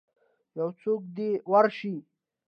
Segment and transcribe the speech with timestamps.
[0.57, 1.95] یوڅوک دی ورشئ